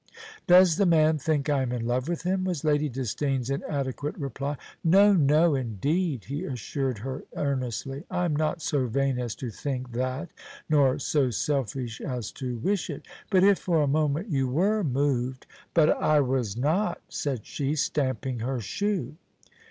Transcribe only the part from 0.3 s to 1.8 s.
"Does the man think I am